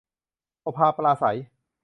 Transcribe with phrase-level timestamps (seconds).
[0.61, 1.37] โอภาปราศรัย